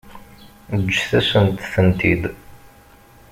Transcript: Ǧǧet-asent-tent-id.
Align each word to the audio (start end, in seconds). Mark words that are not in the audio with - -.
Ǧǧet-asent-tent-id. 0.83 2.23